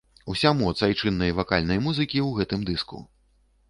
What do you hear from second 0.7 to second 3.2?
айчыннай вакальнай музыкі ў гэтым дыску.